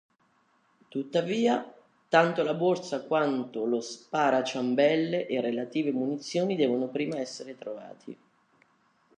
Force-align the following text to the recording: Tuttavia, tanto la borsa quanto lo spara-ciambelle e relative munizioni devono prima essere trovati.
Tuttavia, 0.89 1.71
tanto 2.09 2.41
la 2.41 2.55
borsa 2.55 3.03
quanto 3.03 3.65
lo 3.65 3.81
spara-ciambelle 3.81 5.27
e 5.27 5.39
relative 5.41 5.91
munizioni 5.91 6.55
devono 6.55 6.87
prima 6.87 7.19
essere 7.19 7.55
trovati. 7.55 8.17